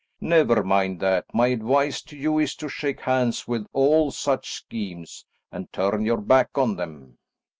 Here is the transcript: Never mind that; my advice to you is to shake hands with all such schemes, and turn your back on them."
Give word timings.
Never 0.19 0.63
mind 0.63 0.99
that; 1.01 1.25
my 1.31 1.49
advice 1.49 2.01
to 2.05 2.17
you 2.17 2.39
is 2.39 2.55
to 2.55 2.67
shake 2.67 3.01
hands 3.01 3.47
with 3.47 3.67
all 3.71 4.09
such 4.09 4.51
schemes, 4.53 5.27
and 5.51 5.71
turn 5.71 6.03
your 6.07 6.21
back 6.21 6.49
on 6.57 6.75
them." 6.75 7.19